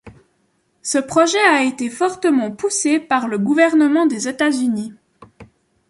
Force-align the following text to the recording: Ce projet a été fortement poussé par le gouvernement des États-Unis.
Ce 0.81 0.97
projet 0.97 1.37
a 1.37 1.63
été 1.63 1.87
fortement 1.87 2.49
poussé 2.49 2.99
par 2.99 3.27
le 3.27 3.37
gouvernement 3.37 4.07
des 4.07 4.27
États-Unis. 4.27 4.93